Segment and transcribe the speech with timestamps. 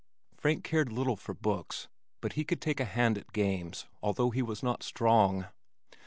[0.35, 1.87] Frank cared little for books
[2.21, 5.45] but he could take a hand at games although he was not strong.